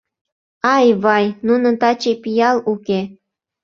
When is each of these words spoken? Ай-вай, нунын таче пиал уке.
Ай-вай, 0.75 1.25
нунын 1.47 1.75
таче 1.81 2.13
пиал 2.21 2.57
уке. 2.71 2.99